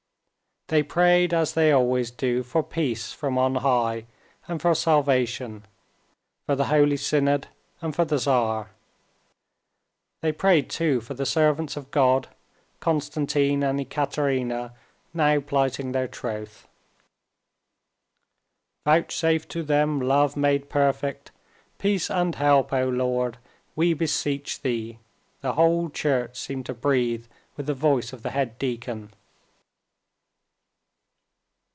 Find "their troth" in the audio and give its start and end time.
15.91-16.69